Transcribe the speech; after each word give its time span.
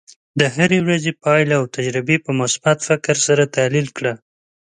د 0.39 0.41
هرې 0.55 0.79
ورځې 0.85 1.11
پایله 1.23 1.53
او 1.59 1.65
تجربې 1.75 2.17
په 2.25 2.31
مثبت 2.39 2.77
فکر 2.87 3.15
سره 3.27 3.51
تحلیل 3.55 3.87
کړه. 3.97 4.13